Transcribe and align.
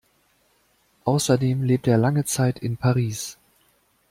Außerdem 1.03 1.61
lebte 1.61 1.91
er 1.91 1.99
lange 1.99 2.25
Zeit 2.25 2.57
in 2.57 2.75
Paris. 2.75 3.37